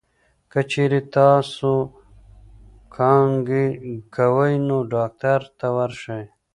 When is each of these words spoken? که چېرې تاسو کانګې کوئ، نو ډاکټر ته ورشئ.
که 0.51 0.59
چېرې 0.71 1.01
تاسو 1.17 1.71
کانګې 2.95 3.67
کوئ، 4.15 4.55
نو 4.67 4.77
ډاکټر 4.93 5.39
ته 5.59 5.67
ورشئ. 5.77 6.23